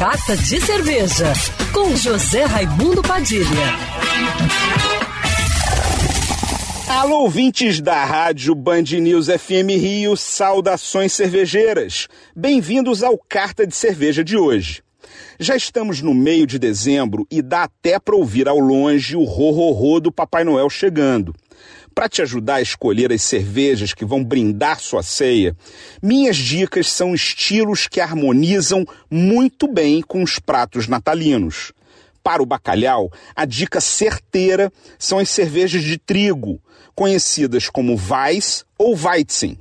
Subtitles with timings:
[0.00, 1.30] Carta de Cerveja,
[1.74, 3.44] com José Raimundo Padilha.
[6.88, 12.08] Alô, ouvintes da Rádio Band News FM Rio, saudações cervejeiras.
[12.34, 14.82] Bem-vindos ao Carta de Cerveja de hoje.
[15.38, 20.00] Já estamos no meio de dezembro e dá até para ouvir ao longe o ro-ro-ro
[20.00, 21.34] do Papai Noel chegando.
[21.94, 25.56] Para te ajudar a escolher as cervejas que vão brindar sua ceia,
[26.02, 31.72] minhas dicas são estilos que harmonizam muito bem com os pratos natalinos.
[32.22, 36.60] Para o bacalhau, a dica certeira são as cervejas de trigo,
[36.94, 39.58] conhecidas como Weiss ou Weizen.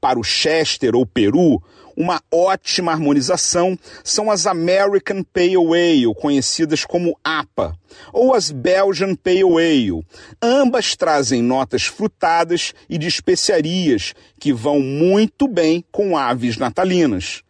[0.00, 1.62] Para o Chester ou Peru,
[1.96, 7.74] uma ótima harmonização são as American Pale Ale, conhecidas como APA,
[8.12, 10.06] ou as Belgian Pale Ale.
[10.42, 17.42] Ambas trazem notas frutadas e de especiarias que vão muito bem com aves natalinas.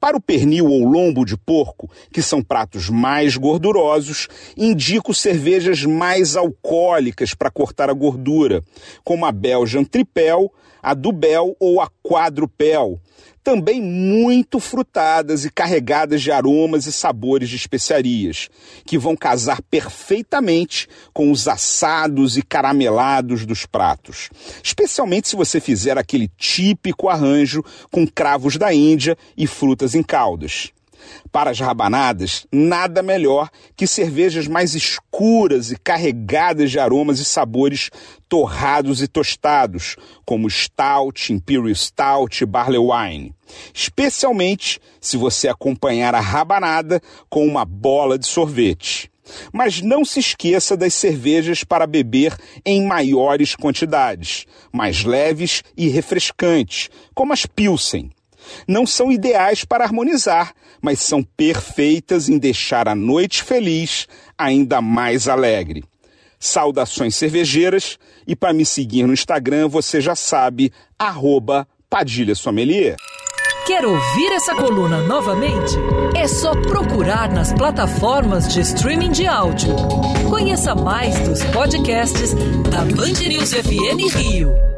[0.00, 6.34] Para o pernil ou lombo de porco, que são pratos mais gordurosos, indico cervejas mais
[6.34, 8.64] alcoólicas para cortar a gordura,
[9.04, 13.00] como a Belgian Tripel, a Dubel ou a Quadrupel,
[13.42, 18.48] também muito frutadas e carregadas de aromas e sabores de especiarias,
[18.84, 24.30] que vão casar perfeitamente com os assados e caramelados dos pratos,
[24.62, 30.72] especialmente se você fizer aquele típico arranjo com cravos da Índia e frutas em caldas.
[31.30, 37.90] Para as rabanadas, nada melhor que cervejas mais escuras e carregadas de aromas e sabores
[38.28, 43.34] torrados e tostados, como Stout, Imperial Stout e Barley Wine.
[43.74, 49.10] Especialmente se você acompanhar a rabanada com uma bola de sorvete.
[49.52, 56.90] Mas não se esqueça das cervejas para beber em maiores quantidades, mais leves e refrescantes,
[57.14, 58.10] como as Pilsen
[58.66, 65.28] não são ideais para harmonizar, mas são perfeitas em deixar a noite feliz ainda mais
[65.28, 65.84] alegre.
[66.38, 72.96] Saudações cervejeiras e para me seguir no Instagram você já sabe, arroba Padilha Sommelier.
[73.66, 75.76] Quer ouvir essa coluna novamente?
[76.16, 79.76] É só procurar nas plataformas de streaming de áudio.
[80.28, 82.34] Conheça mais dos podcasts
[82.68, 84.71] da Band News FM Rio.